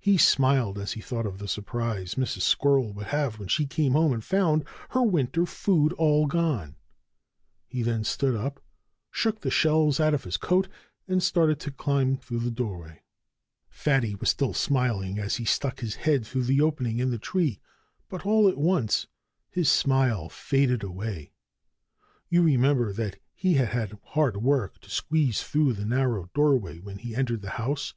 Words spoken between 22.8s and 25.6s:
that he had had hard work to squeeze